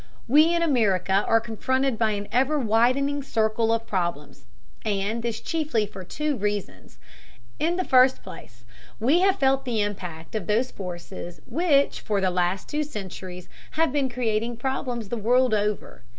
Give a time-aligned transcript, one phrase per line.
[0.27, 4.45] We in America are confronted by an ever widening circle of problems,
[4.83, 6.97] and this chiefly for two reasons.
[7.59, 8.63] In the first place,
[8.99, 13.93] we have felt the impact of those forces which for the last two centuries have
[13.93, 16.01] been creating problems the world over.